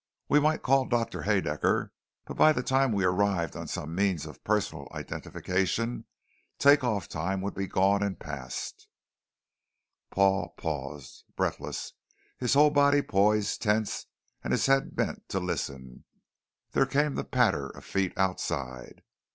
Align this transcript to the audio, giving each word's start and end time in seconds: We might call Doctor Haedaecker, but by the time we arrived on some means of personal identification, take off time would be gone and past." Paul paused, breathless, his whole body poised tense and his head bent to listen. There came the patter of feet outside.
We 0.27 0.39
might 0.39 0.63
call 0.63 0.85
Doctor 0.85 1.21
Haedaecker, 1.27 1.91
but 2.25 2.35
by 2.35 2.53
the 2.53 2.63
time 2.63 2.91
we 2.91 3.03
arrived 3.03 3.55
on 3.55 3.67
some 3.67 3.93
means 3.93 4.25
of 4.25 4.43
personal 4.43 4.87
identification, 4.95 6.05
take 6.57 6.83
off 6.83 7.07
time 7.07 7.39
would 7.41 7.53
be 7.53 7.67
gone 7.67 8.01
and 8.01 8.19
past." 8.19 8.87
Paul 10.09 10.55
paused, 10.57 11.25
breathless, 11.35 11.93
his 12.39 12.55
whole 12.55 12.71
body 12.71 13.03
poised 13.03 13.61
tense 13.61 14.07
and 14.43 14.53
his 14.53 14.65
head 14.65 14.95
bent 14.95 15.29
to 15.29 15.39
listen. 15.39 16.05
There 16.71 16.87
came 16.87 17.13
the 17.13 17.23
patter 17.23 17.67
of 17.69 17.85
feet 17.85 18.13
outside. 18.17 19.03